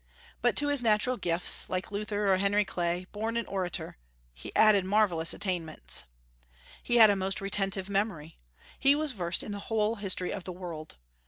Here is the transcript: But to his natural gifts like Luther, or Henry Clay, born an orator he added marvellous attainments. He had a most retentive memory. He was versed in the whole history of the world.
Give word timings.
But 0.41 0.55
to 0.55 0.69
his 0.69 0.81
natural 0.81 1.15
gifts 1.15 1.69
like 1.69 1.91
Luther, 1.91 2.33
or 2.33 2.37
Henry 2.37 2.65
Clay, 2.65 3.05
born 3.11 3.37
an 3.37 3.45
orator 3.45 3.97
he 4.33 4.51
added 4.55 4.83
marvellous 4.83 5.31
attainments. 5.31 6.05
He 6.81 6.95
had 6.95 7.11
a 7.11 7.15
most 7.15 7.39
retentive 7.39 7.87
memory. 7.87 8.39
He 8.79 8.95
was 8.95 9.11
versed 9.11 9.43
in 9.43 9.51
the 9.51 9.59
whole 9.69 9.97
history 9.97 10.33
of 10.33 10.43
the 10.43 10.53
world. 10.53 10.97